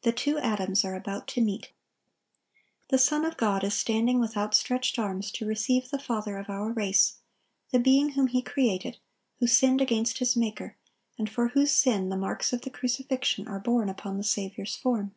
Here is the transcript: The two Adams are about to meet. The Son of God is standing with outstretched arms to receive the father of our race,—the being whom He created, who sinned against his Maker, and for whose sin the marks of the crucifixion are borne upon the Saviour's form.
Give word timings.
The 0.00 0.12
two 0.12 0.38
Adams 0.38 0.82
are 0.86 0.94
about 0.94 1.28
to 1.28 1.42
meet. 1.42 1.72
The 2.88 2.96
Son 2.96 3.26
of 3.26 3.36
God 3.36 3.62
is 3.62 3.74
standing 3.74 4.18
with 4.18 4.34
outstretched 4.34 4.98
arms 4.98 5.30
to 5.32 5.46
receive 5.46 5.90
the 5.90 5.98
father 5.98 6.38
of 6.38 6.48
our 6.48 6.72
race,—the 6.72 7.78
being 7.78 8.12
whom 8.12 8.28
He 8.28 8.40
created, 8.40 8.96
who 9.40 9.46
sinned 9.46 9.82
against 9.82 10.20
his 10.20 10.36
Maker, 10.38 10.78
and 11.18 11.28
for 11.28 11.48
whose 11.48 11.70
sin 11.72 12.08
the 12.08 12.16
marks 12.16 12.50
of 12.54 12.62
the 12.62 12.70
crucifixion 12.70 13.46
are 13.46 13.60
borne 13.60 13.90
upon 13.90 14.16
the 14.16 14.24
Saviour's 14.24 14.74
form. 14.74 15.14